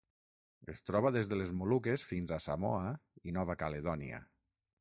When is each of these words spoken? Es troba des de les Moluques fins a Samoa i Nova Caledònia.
Es 0.73 0.79
troba 0.89 1.11
des 1.17 1.29
de 1.33 1.37
les 1.41 1.51
Moluques 1.59 2.07
fins 2.13 2.33
a 2.33 2.41
Samoa 2.49 2.91
i 3.33 3.39
Nova 3.39 3.61
Caledònia. 3.63 4.27